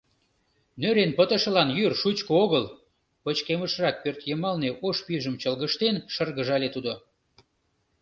—Нӧрен 0.81 1.11
пытышылан 1.17 1.69
йӱр 1.77 1.93
шучко 2.01 2.31
огыл,— 2.43 2.65
пычкемышрак 3.23 3.95
пӧртйымалне 4.03 4.69
ош 4.87 4.97
пӱйжым 5.05 5.35
чолгыжтен, 5.41 5.95
шыргыжале 6.13 6.69
тудо. 6.75 6.93